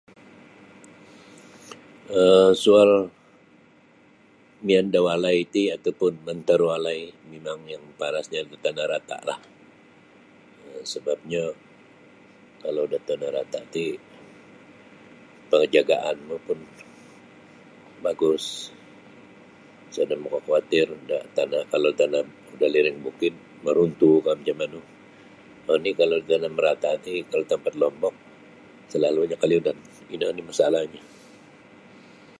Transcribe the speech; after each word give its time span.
um 2.19 2.51
Soal 2.63 2.91
mian 4.65 4.87
da 4.93 4.99
walai 5.07 5.39
ti 5.53 5.63
ataupun 5.75 6.13
mantarwalai 6.25 7.01
mimang 7.29 7.61
yang 7.71 7.83
maparas 7.87 8.25
da 8.33 8.39
tana' 8.63 8.87
rata 8.93 9.17
lah 9.29 9.39
um 10.65 10.73
sebabnyo 10.93 11.43
kalau 12.63 12.83
da 12.91 12.99
tana' 13.07 13.31
rata 13.37 13.59
ti 13.73 13.85
kalau 15.49 15.65
jagaan 15.75 16.17
mu 16.27 16.35
pun 16.47 16.59
bagus 18.05 18.43
sada 19.93 20.15
makakuatir 20.23 20.87
da 21.09 21.17
tana' 21.35 21.63
kalau 21.73 21.91
tana' 21.99 22.25
da 22.59 22.67
liring 22.73 22.99
bukit 23.05 23.33
maruntuh 23.65 24.17
kaan 24.25 24.39
jan 24.45 24.57
manu 24.61 24.79
oni 25.73 25.91
kalau 25.99 26.17
da 26.19 26.27
tana' 26.33 26.55
marata 26.57 26.89
ti 27.05 27.13
kalau 27.29 27.45
tampat 27.51 27.73
lombop 27.81 28.15
salalu 28.91 29.21
da 29.31 29.37
kaliudan 29.41 29.77
ino 30.13 30.25
oni 30.31 30.43
masalanyo. 30.49 31.01